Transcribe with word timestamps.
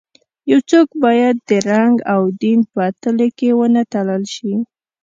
یو 0.51 0.59
څوک 0.69 0.87
باید 1.03 1.35
د 1.49 1.51
رنګ 1.69 1.95
او 2.13 2.21
دین 2.41 2.59
په 2.73 2.83
تلې 3.01 3.29
کې 3.37 3.49
ونه 3.59 3.81
تلل 3.93 4.23
شي. 4.35 4.53